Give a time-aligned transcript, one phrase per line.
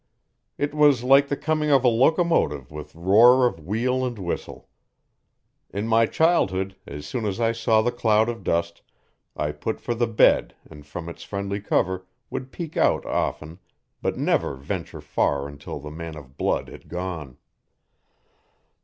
[0.57, 4.67] It was like the coming of a locomotive with roar of wheel and whistle.
[5.69, 8.81] In my childhood, as soon as I saw the cloud of dust,
[9.35, 13.59] I put for the bed and from its friendly cover would peek out' often,
[14.01, 17.37] but never venture far until the man of blood had gone.